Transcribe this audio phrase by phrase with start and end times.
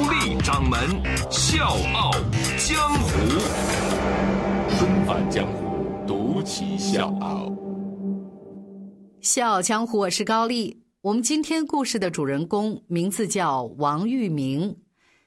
[0.00, 0.80] 高丽掌门
[1.30, 2.10] 笑傲
[2.56, 3.10] 江湖，
[4.78, 7.52] 重返江湖，独骑笑傲。
[9.20, 10.82] 笑傲江湖，我是高丽。
[11.02, 14.74] 我们今天故事的主人公名字叫王玉明。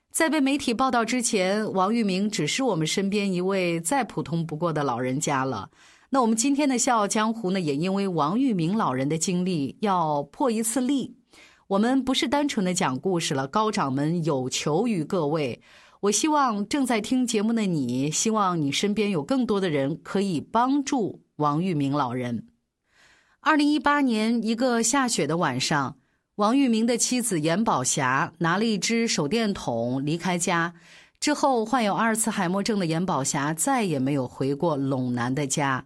[0.10, 5.70] 在被媒体报道之前，王玉明只是我们身边一位再普通不过的老人家了。
[6.10, 11.16] 那我们今天的《笑傲江湖》呢，也因为王玉明老人的经历要破一次例。
[11.68, 15.62] 我们不是单纯的讲故事了，高掌门有求于各位。
[16.02, 22.48] 我希望正在听节目的你，希望你身边有更多的人可以帮助王玉明老人。
[23.40, 25.98] 二零一八年一个下雪的晚上，
[26.36, 30.74] 王玉明的妻子严宝霞拿了一只手电筒离开家。
[31.22, 35.86] 之后，患有阿尔茨海默症的严宝霞再也没有回过陇南的家。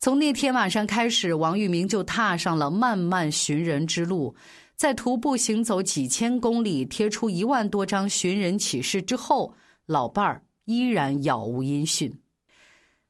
[0.00, 4.34] 从那天晚上开始，王玉明就踏上了漫漫寻人之路。
[4.76, 9.54] 在徒步行走几千公里、贴出一万多张寻人启事之后，
[9.86, 12.18] 老伴儿依然杳无音讯。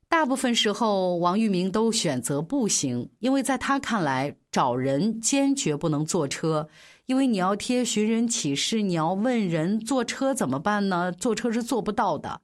[0.08, 6.68] 大部分时候，王玉明都选择步行，因为在他看来，找人坚决不能坐车，
[7.06, 11.10] 因为你要贴寻人启事，你要问人，坐车怎么办呢？
[11.10, 12.42] 坐车是做不到的。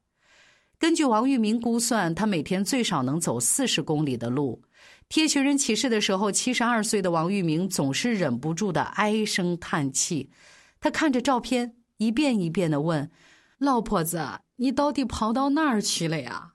[0.78, 4.62] 根据王玉明估算，他每天最少能走四十公里的路。
[5.10, 10.30] 贴寻人启事的时候，七十二岁的王玉明总是忍不住的唉声叹气。
[10.78, 13.10] 他看着照片，一遍一遍的问
[13.58, 16.52] ：“老婆子，你到底跑到哪儿去了呀？”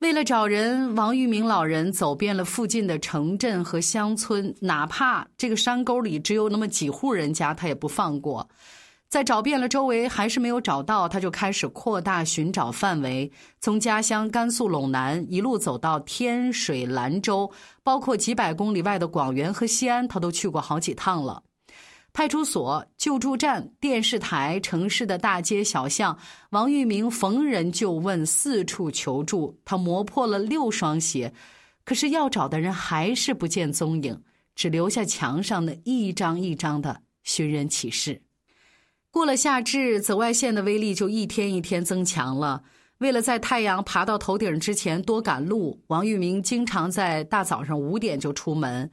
[0.00, 8.50] 为了找人，王玉明老人走遍了附近的城镇和乡村，哪怕这个山沟里只有那么几户人家，他也不放过。
[9.08, 13.30] 在找遍了周围还是没有找到，他就开始扩大寻找范围，
[13.60, 17.50] 从家乡甘肃陇南一路走到天水、兰州，
[17.84, 21.44] 包括几百公里外的广元和西安，他都去过好几趟了。
[22.12, 26.18] 派出所、救助站、电视台、城市的大街小巷，
[26.50, 29.60] 王玉明逢人就问，四处求助。
[29.64, 31.32] 他磨破了六双鞋，
[31.84, 34.20] 可是要找的人还是不见踪影，
[34.54, 38.25] 只留下墙上的一张一张的寻人启事。
[39.16, 42.62] 过了夏至，紫外线的威力就一天一天增强了。
[42.98, 48.90] 为了在太阳爬到头顶之前多赶路，王玉明经常在大早上五点就出门。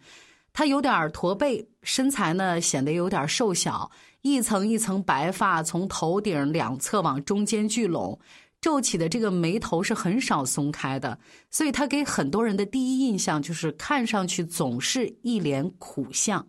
[0.54, 3.92] 他有点驼背，身材呢显得有点瘦小，
[4.22, 8.18] 一层一层白发从头顶两侧往中间聚拢，
[8.62, 11.20] 皱起的这个眉头是很少松开的，
[11.52, 16.48] 所以他给很多人的第一印象就是看上去总是一脸苦相。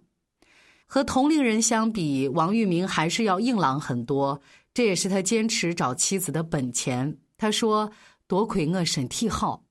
[0.86, 4.40] 和同龄人相比，王玉明还是要硬朗很多，
[4.72, 7.16] 这也是他坚持找妻子的本钱。
[7.36, 7.90] 他说
[8.28, 9.64] ：“多亏我身体好。”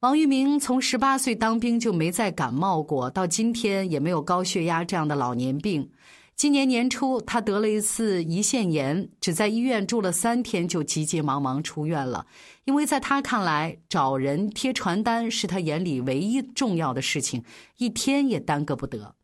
[0.00, 5.90] 王玉明从十八岁当兵就没再感冒过，到今天也没有高血压这样的老年病。
[6.34, 12.26] 今年年初，他得了一次胰腺炎，只在医院住了三天就急急忙忙出院了。
[12.64, 17.44] 因为在他看来，找人贴传单是他眼里唯一重要的事情，
[17.76, 19.14] 一天也耽搁不得。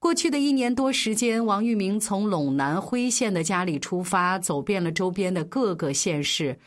[0.00, 6.60] 过去的一年多时间，王玉明从陇南辉县的家里出发，走遍了周边的各个县市。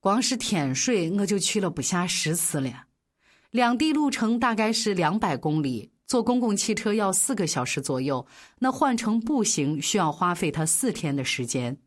[0.00, 2.86] 光是天水，我就去了不下十次了。
[3.50, 8.26] 两地路程大概是两百公里，坐公共汽车要四个小时左右。
[8.58, 11.78] 那换成步行，需要花费他四天的时间。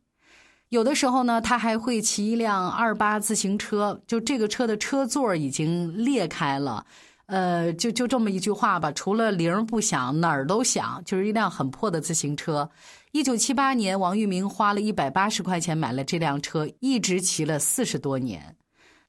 [0.70, 6.86] 有的时候呢，他还会骑一辆二八自行车，就这个车的车座已经裂开了。
[7.28, 12.70] 呃，就就这么一句话吧，除了铃不响，哪儿都响，就是一辆很破的自行车。
[13.12, 18.56] 一九七八年，王玉明花了一百八十块钱买了这辆车，一直骑了四十多年，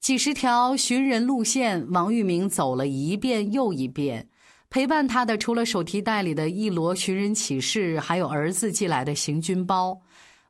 [0.00, 4.28] 几十条寻人路线，王玉明走了一遍又一遍。
[4.68, 10.00] 陪伴他的，除了手提袋里的一摞寻人启事，还有儿子寄来的行军包。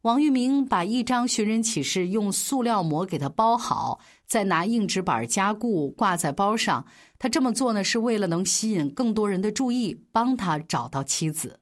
[0.02, 6.84] 王玉明把一张寻人启事用塑料膜给他包好，再拿硬纸板加固挂在包上。
[7.18, 11.60] 他这么做呢，是为了能吸引更多人的注意，帮他找到妻子。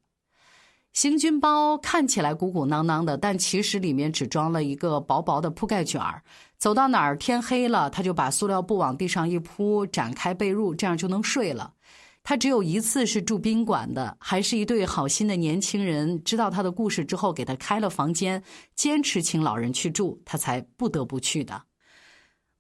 [0.93, 6.23] 行军包看起来鼓鼓囊囊的，但其实里面只装了一个薄薄的铺盖卷儿。
[6.57, 11.75] 走到哪儿天黑了，他就把塑料布往地上一铺，展开被褥，这样就能睡了。
[12.23, 18.43] 他只有一次是住宾馆的，还是一对好心的年轻人知道他的故事之后给他开了房间，
[18.75, 21.66] 坚持请老人去住，他才不得不去的。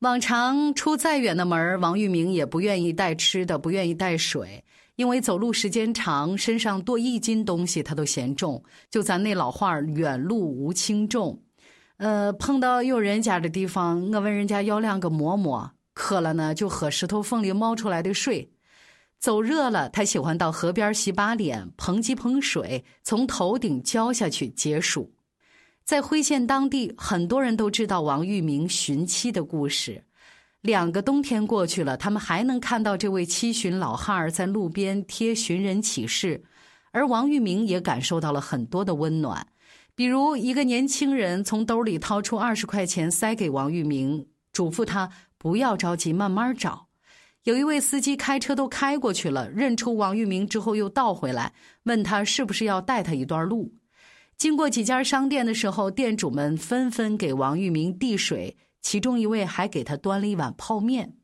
[0.06, 4.62] 往常出再远的门，王玉明也不愿意带吃的，不愿意带水，
[4.94, 8.62] 因为走路时间长，身上多一斤东西他都嫌重。
[8.88, 11.42] 就咱那老话远路无轻重。
[11.96, 18.48] 呃，碰到有人家的地方，我问人家要两个馍馍，渴了呢就喝石头缝里冒出来的水。
[19.18, 25.15] 走热了，他喜欢到河边洗把脸，捧几捧水从头顶浇下去解暑。
[25.86, 30.02] 在辉县当地，很多人都知道王玉明寻妻的故事。
[30.62, 36.42] 两个冬天过去了，他们还能看到这位七旬老汉儿在路边贴寻人启事，
[36.90, 39.46] 而王玉明也感受到了很多的温暖。
[39.94, 45.08] 比如，一个年轻人从兜里掏出二十块钱塞给王玉明，嘱咐他
[45.38, 46.88] 不要着急，慢慢找。
[47.44, 51.52] 有一位司机开车都开过去了，认出王玉明之后又倒回来，
[51.84, 53.72] 问他是不是要带他一段路。
[54.38, 61.14] 经过几家商店的时候，店主们纷纷给王玉明递水，其中一位还给他端了一碗泡面。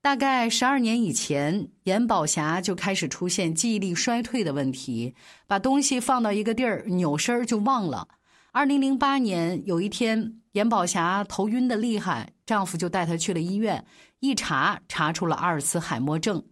[0.00, 5.14] 大概十二年以前，严宝霞就开始出现记忆力衰退的问题，
[5.46, 8.08] 把东西放到一个地儿，扭身就忘了。
[8.50, 13.84] 二零零八年有一天，严宝霞头晕的厉害，丈夫就带她去了医院。
[14.20, 16.42] 一查，查出了阿尔茨海默症，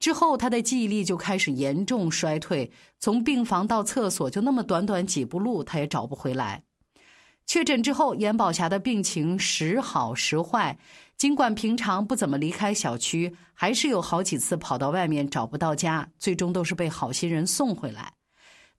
[0.00, 6.64] 之后他的记忆力就开始严重衰退，从病房到厕所就那么短短几步路，他也找不回来。
[7.46, 10.78] 确诊之后，严宝霞的病情时好时坏，
[11.16, 18.14] 尽管平常不怎么离开小区，还是有好几次跑到外面找不到家，最终都是被好心人送回来。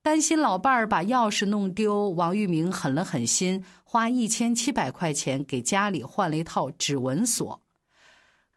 [0.01, 7.61] 担心老伴儿把钥匙弄丢，王玉明狠了狠心，花一千七百块钱给家里换了一套指纹锁。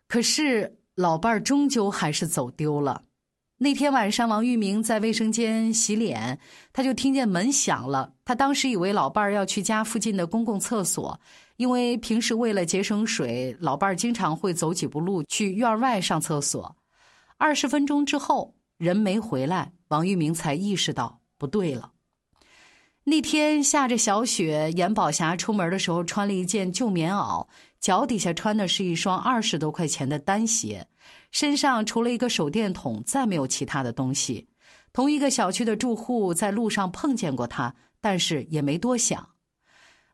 [0.06, 3.02] 可是老伴儿终究还是走丢了。
[3.58, 6.38] 那天晚上，王玉明在卫生间洗脸，
[6.72, 8.12] 他就听见门响了。
[8.24, 11.18] 他当时以为老伴儿要去家附近的公共厕所，
[11.56, 16.76] 因为平时为了节省水，老伴儿经常会走几步路去院外上厕所。
[17.38, 21.93] 二十分钟之后，人没回来，王玉明才意识到不对了。
[23.06, 27.46] 那天下着小雪，严宝霞出门的时候穿了一件旧棉袄，
[27.78, 30.86] 脚底下穿的是一双二十多块钱的单鞋，
[31.30, 34.48] 身上除了一个手电筒，再没有其他的东西。
[34.94, 39.28] 同一个小区的住户在路上碰见过他，但是也没多想。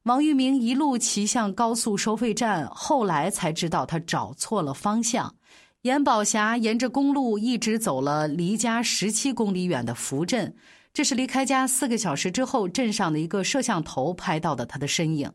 [0.03, 5.37] 王玉明一路骑向高速收费站，后来才知道他找错了方向。
[5.83, 10.57] 严宝霞沿着公路一直走了离家十七公里远的福镇。
[10.93, 15.33] 这是离开家四个小时之后，镇上的一个摄像头拍到的他的身影。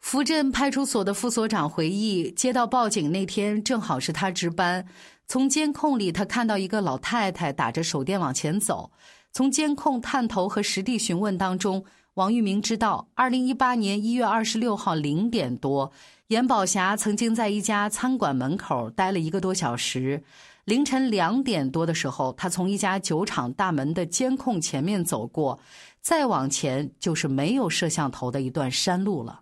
[0.00, 4.84] 福镇派出所的副所长回忆，接到报警那天正好是他值班。
[5.28, 8.90] 从监控里，他看到一个老太太打着手电往前走。
[9.30, 11.84] 从监控探头和实地询问当中，
[12.14, 15.92] 王玉明知道，二零一八年一月二十六号零点多，
[16.26, 20.24] 严宝霞曾经在一家餐馆门口待了一个多小时。
[20.64, 25.58] 凌晨两点多的时候，他从一家酒厂大门的监控前面走过，
[26.00, 29.40] 再往前就是没有摄像头的一段山路了。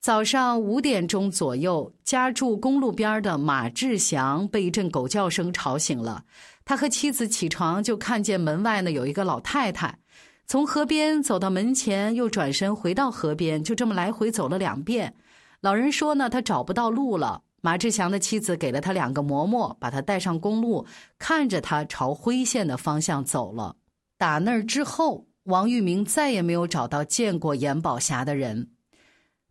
[0.00, 6.24] 早上五点钟左右，家住公路边的马志祥被一阵狗叫声吵醒了。
[6.64, 10.00] 他和妻子起床就看见门外呢有一个老太太，
[10.44, 15.14] 从河边走到门前，又转身回到河边，就这么来回走了两遍。
[15.60, 17.42] 老人说呢，他找不到路了。
[17.64, 20.84] 马志强的妻子给了他两个馍馍，把他带上公路，
[21.16, 23.76] 看着他朝辉县的方向走了。
[24.18, 28.72] 打那儿之后，王玉明再也没有找到见过严宝霞的人，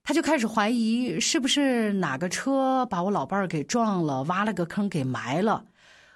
[0.03, 5.63] 他就开始怀疑是不是哪个车把我老伴儿给撞了，挖了个坑给埋了。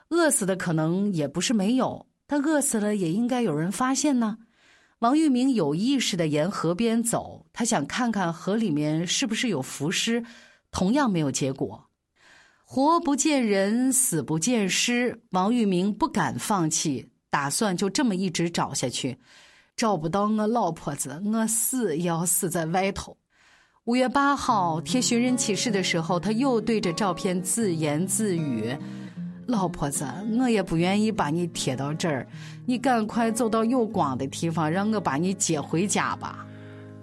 [0.09, 4.39] 饿死的可能也不是没有，但饿死了也应该有人发现呢。
[4.99, 10.25] 王玉明有意识的沿河边走，他想看看河里面是不是有浮尸。
[10.75, 11.85] 同样没有结果，
[12.65, 15.21] 活不见人，死不见尸。
[15.31, 19.17] 王玉明不敢放弃，打算就这么一直找下去。
[19.77, 23.15] 找不到我老婆子，我死要死在外头。
[23.85, 28.75] 五月八号贴寻人启事的时候，他又对着照片自言自语
[29.47, 30.05] ：“老婆子，
[30.37, 32.27] 我也不愿意把你贴到这儿，
[32.65, 36.45] 你赶快走到有光的地方，让我把你接回家吧。”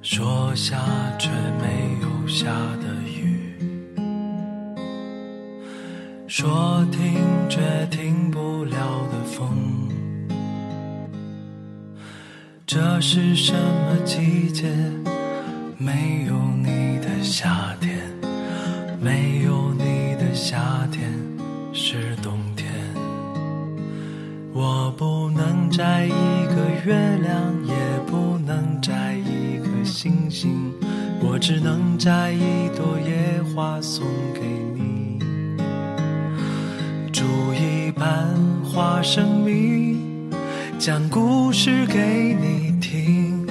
[0.03, 0.77] 说下
[1.19, 2.45] 却没有下
[2.83, 3.02] 的
[6.35, 7.61] 说停却
[7.91, 8.75] 停不了
[9.13, 9.47] 的风，
[12.67, 14.67] 这是什么季节？
[15.77, 17.99] 没有你的夏天，
[18.99, 21.13] 没有你的夏天
[21.75, 22.73] 是冬天。
[24.55, 27.75] 我不能摘一个月亮，也
[28.07, 30.73] 不能摘一颗星星，
[31.21, 34.72] 我只能摘一朵野花送给你。
[38.03, 38.27] 一盘
[38.65, 40.29] 花生命，
[40.77, 43.47] 讲故事给你听，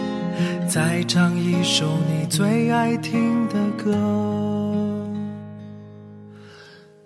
[0.67, 3.93] 再唱一首你最爱听的歌。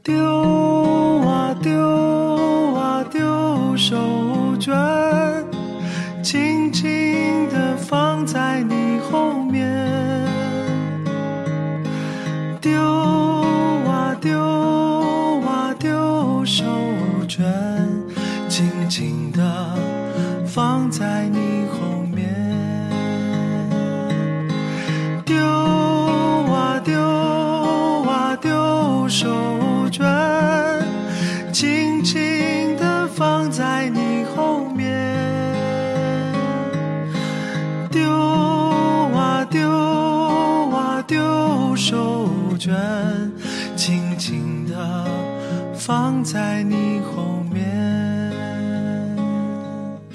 [0.02, 0.18] 丢
[1.22, 3.96] 啊丢啊丢手
[4.60, 5.44] 绢，
[6.24, 9.65] 轻轻地放在你后面。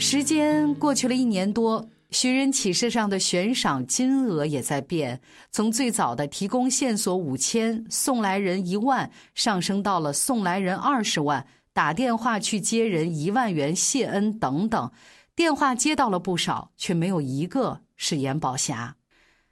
[0.03, 5.21] 时间过去了一年多，寻人启事上的悬赏金额也在变，
[5.53, 14.91] 从最早的提供线索五千，送来人一万，上升到了送来人二十万，打电话去接人一万元谢恩等等。
[15.37, 18.97] 电话接到了不少，却没有一个是严宝霞。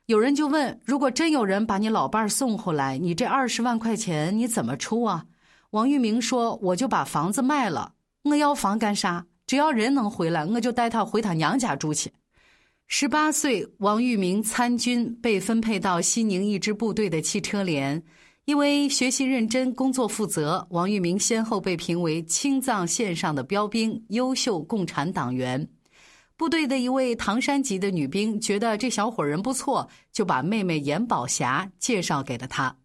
[0.06, 5.26] 有人就问：如果真有人把你老伴儿送回来，你这二十万块钱你怎么出啊？
[5.70, 7.92] 王玉明说：“我就把房子卖了，
[8.24, 9.26] 我要房干啥？
[9.48, 12.12] 只要人能回来，我就带他回他娘家住去。”
[12.86, 18.00] 十八岁，王玉明参军，被分配到西宁一支部队的汽车连。
[18.44, 25.68] 因为学习认真、工作负责，王玉明先后被评为青藏线上的标兵、优秀共产党员。
[26.36, 32.76] 部队的一位唐山籍的女兵觉得这小伙人不错，就把妹妹严宝霞介绍给了他。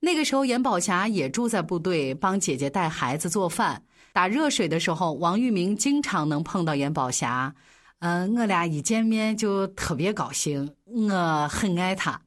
[0.00, 7.54] 那个时候，严宝霞也住在部队，帮姐姐带孩子、做饭、打热水的时候，王玉明经常能碰到严宝霞。
[8.00, 12.20] 嗯，我俩一见面就特别高兴，我很爱她，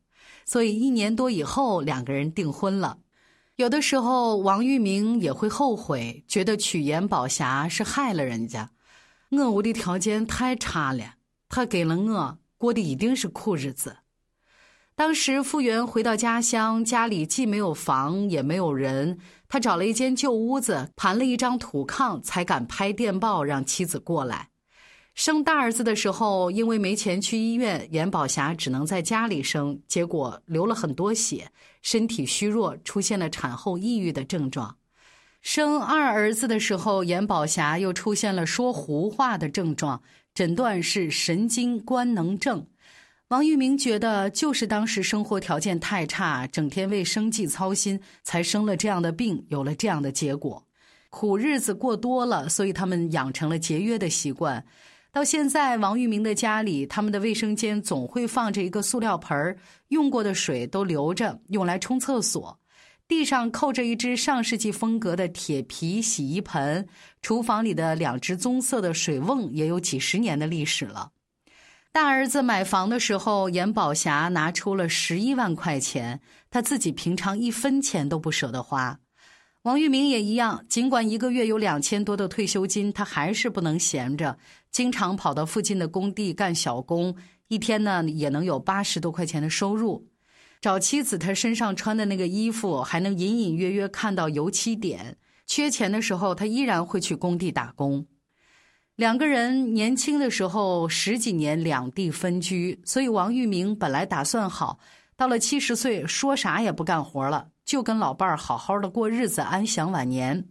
[0.45, 2.97] 所以一年多以后，两个人订婚了。
[3.57, 8.71] 有的时候，王玉明也会后悔，觉得娶严宝霞是害了人家。
[9.29, 11.15] 我屋的条件太差了，
[11.49, 13.97] 他给了我，过的一定是苦日子。
[14.97, 24.51] 当时复员回到家乡，家里既没有房，也没有人，他找了一间旧屋子，盘了一张土炕，才敢拍电报让妻子过来。
[25.13, 34.77] 生大儿子的时候，因为没钱去医院，严宝霞只能在家里生，结果流了很多血，身体虚弱，出现了产后抑郁的症状。
[35.41, 40.01] 生二儿子的时候，严宝霞又出现了说胡话的症状，
[40.33, 42.67] 诊断是神经官能症。
[43.29, 50.63] 王玉明觉得，就是当时生活条件太差，整天为生计操心，才生了这样的病，有了这样的结果。
[51.09, 54.63] 苦日子过多了，所以他们养成了节约的习惯。
[55.11, 62.59] 到现在，王玉明的家里，他们的卫生间总会放着一个塑料盆儿，用过的水都留着，用来冲厕所。
[63.07, 66.87] 地上扣着一只上世纪风格的铁皮洗衣盆，
[67.23, 71.09] 厨房里的两只棕色的水瓮也有几十年的历史了。
[71.95, 78.99] 大儿子买房的时候，严宝霞拿出了十一万块钱，他自己平常一分钱都不舍得花。
[79.61, 84.37] 王玉明也一样，尽管一个月有两千多的退休金，他还是不能闲着，
[84.69, 87.15] 经常跑到附近的工地干小工，
[87.47, 90.05] 一天呢也能有八十多块钱的收入。
[90.59, 95.15] 找妻子，他身上穿的那个衣服还能隐隐约约看到油漆点。
[95.47, 98.05] 缺钱的时候，他依然会去工地打工。
[98.95, 104.79] 两个人年轻的时候十几年两地分居，所以王玉明本来打算好，
[105.17, 110.47] 到了七十岁说啥也不干活了，就跟老伴儿好好的过日子，安享晚年。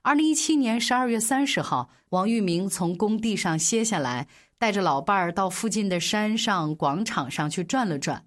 [0.00, 8.24] 二零一七年十二月三十号，王玉明从工地上歇下来，带着老伴儿到附近的山上广场上去转了转。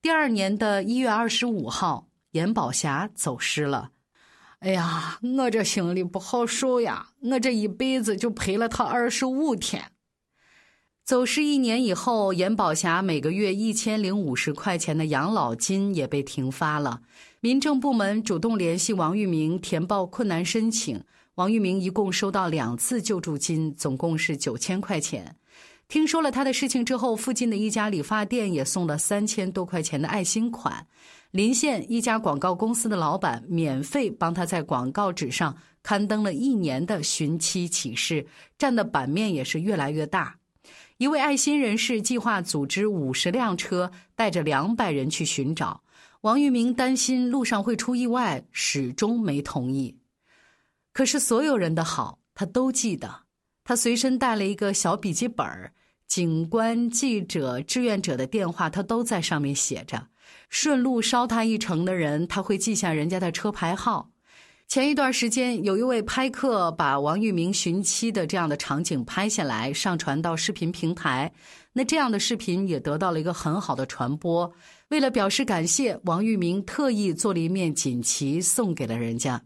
[0.00, 3.90] 第二年的一月二十五号，严宝霞走失了。
[4.60, 7.08] 哎呀，我这心里不好受呀！
[7.20, 9.92] 我这一辈子就陪了他二十五天。
[11.04, 17.02] 走失一年以后，严宝霞每个月一千零五十块钱的养老金也被停发了。
[17.40, 25.36] 民政部门主动联系王玉明填报困难申请，王玉明一共收到两次救助金，总共是九千块钱。
[25.86, 30.88] 听说了他的事情之后，附近的一家理发店也送了三千多块钱的爱心款。
[31.30, 40.36] 临县一家广告公司的老板免费帮他在广告纸上刊登了一年的寻妻启事，占的版面也是越来越大。
[40.98, 45.82] 一位爱心人士计划组织五十辆车，带着两百人去寻找
[46.22, 46.72] 王玉明。
[46.72, 49.98] 担心路上会出意外，始终没同意。
[50.92, 53.24] 可是所有人的好，他都记得。
[53.62, 55.46] 他随身带了一个小笔记本
[56.06, 60.08] 警官、记者、志愿者的电话，他都在上面写着。
[60.48, 64.10] 顺路捎他一程的人，他会记下人家的车牌号。
[64.68, 71.32] 前一段时间，有一位拍客把王玉明寻妻的这样的场景拍下来，上传到视频平台。
[71.72, 74.52] 那这样的视频也得到了一个很好的传播。
[74.88, 79.40] 为了表示感谢，王玉明特意做了一面锦旗送给了人家。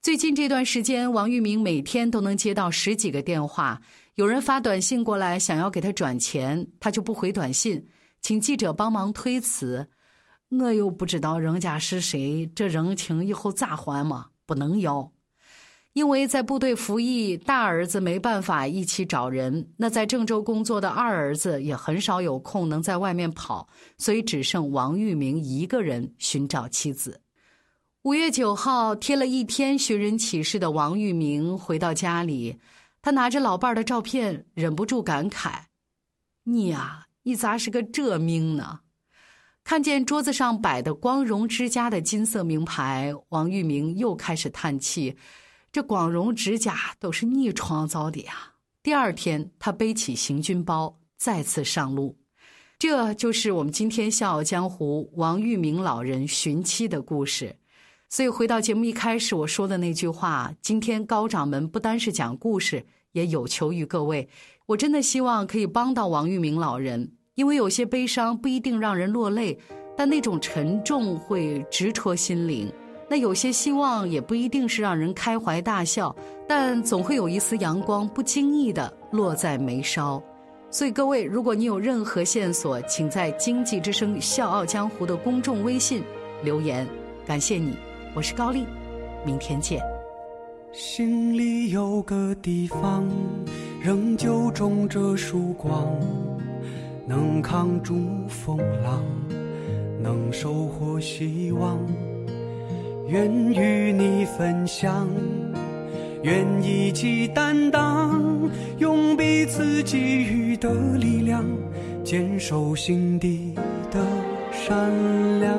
[0.00, 3.82] 最近这段时间，王玉明每天都能接到十几个电话，
[4.14, 7.86] 有人发短信过来想要给他转钱，他就不回短信，
[8.22, 9.88] 请记者帮忙推辞。
[10.48, 14.28] 我又不知道人家是谁，这人情以后咋还嘛？
[14.46, 15.10] 不能要，
[15.92, 27.20] 因为在部队服役，大儿子没办法一起找人，那在郑州工作的二儿子也很少有空能在外面跑，所以只剩王玉明一个人寻找妻子。
[28.02, 32.60] 五月九号，贴了一天寻人启事的王玉明回到家里，
[33.02, 35.62] 他拿着老伴儿的照片，忍不住感慨
[36.44, 38.78] ：“你呀，你咋是个这命呢？”
[39.66, 45.16] 看见桌子上摆的光荣之家的金色名牌，王玉明又开始叹气
[45.72, 52.16] ：“这光荣之家都是逆创造的呀！”第二天，他背起行军包，再次上路。
[52.78, 57.56] 这就是我们今天《笑傲江湖》王玉明老人寻妻的故事。
[58.08, 64.28] 所以回到节目一开始我说的那句话，今天高掌门不单是讲故事，也有求于各位。
[64.66, 69.58] 我真的希望可以帮到王玉明老人，因为有些悲伤不一定让人落泪，
[69.94, 72.66] 但那种沉重会直戳心灵；
[73.10, 76.16] 那有些希望也不一定是让人开怀大笑，
[76.48, 80.20] 但总会有一丝阳光不经意的落在眉梢。
[80.70, 86.02] 所以各位，如果你有任何线索，请在《经济之声·笑傲江湖》的公众微信
[86.42, 86.88] 留言，
[87.26, 87.76] 感谢你。
[88.14, 88.64] 我是高丽，
[89.26, 89.78] 明天见。
[90.72, 93.06] 心里有个地方，
[93.82, 95.86] 仍旧种着曙光，
[97.06, 97.94] 能扛住
[98.28, 99.02] 风浪，
[100.02, 101.78] 能收获希望。
[103.08, 105.08] 愿与你分享，
[106.24, 111.44] 愿一起担当，用彼此给予的力量，
[112.02, 113.54] 坚守心底
[113.92, 114.04] 的
[114.50, 114.90] 善
[115.38, 115.56] 良。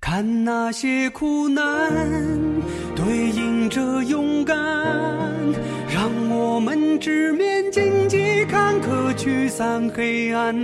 [0.00, 1.64] 看那些苦难，
[3.58, 4.56] 凭着勇敢，
[5.92, 10.54] 让我们直面荆棘坎坷，驱散黑暗。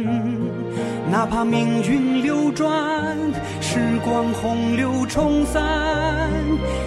[1.11, 3.19] 哪怕命运流转，
[3.61, 5.61] 时光洪流冲散，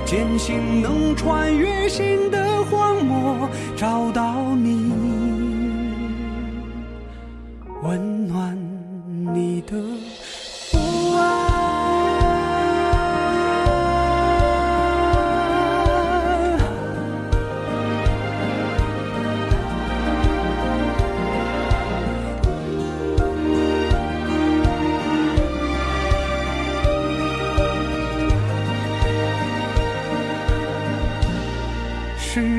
[0.05, 4.86] 坚信能穿越新的荒漠，找到你，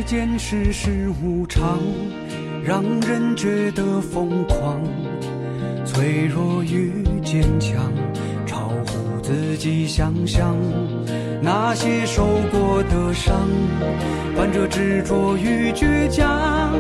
[0.09, 1.79] 间世事无常，
[2.65, 4.81] 让人觉得疯狂。
[5.85, 7.93] 脆弱与坚强，
[8.47, 10.57] 超乎自己想象。
[11.43, 13.35] 那些受过的伤，
[14.35, 16.73] 伴着执着与倔强。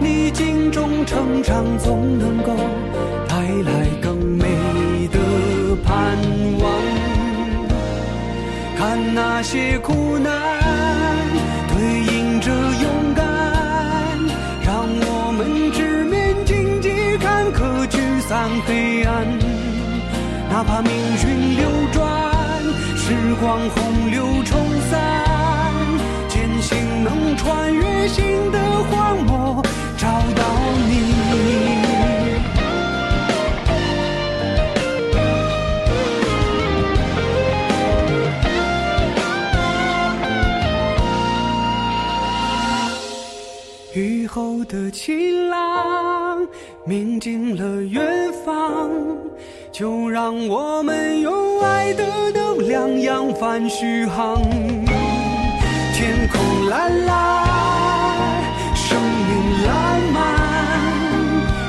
[0.00, 2.56] 逆境中成长，总能够
[3.28, 4.46] 带来更美
[5.12, 5.18] 的
[5.84, 6.16] 盼
[6.62, 6.72] 望。
[8.78, 10.49] 看那些苦难。
[20.60, 22.62] 哪怕命运流转，
[22.94, 25.00] 时光洪流冲散，
[26.28, 28.58] 坚信能穿越新的
[28.90, 29.62] 荒漠，
[29.96, 30.44] 找到
[30.86, 31.14] 你。
[43.94, 46.46] 雨后的晴朗，
[46.84, 48.19] 明净了远。
[49.80, 54.36] 就让我们用爱的能量扬帆续航。
[55.94, 59.72] 天空蓝蓝，生命浪
[60.12, 60.20] 漫，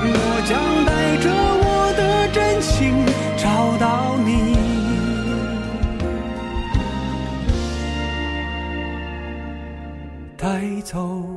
[0.04, 0.14] 我
[0.46, 1.32] 将带着
[1.64, 3.06] 我的真情
[3.38, 3.48] 找
[3.80, 4.30] 到你，
[10.36, 11.31] 带走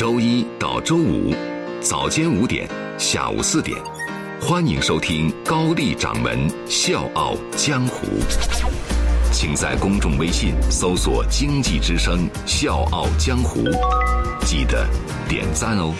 [0.00, 1.34] 周一到周五，
[1.82, 3.78] 早间五点，下午四点，
[4.40, 8.06] 欢迎收听高丽掌门笑傲江湖。
[9.30, 13.62] 请在公众微信搜索“经济之声笑傲江湖”，
[14.46, 14.88] 记得
[15.28, 15.92] 点赞哦。